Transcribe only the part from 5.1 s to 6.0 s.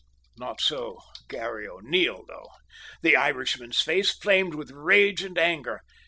and anger.